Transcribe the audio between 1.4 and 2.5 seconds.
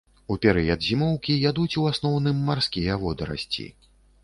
ядуць у асноўным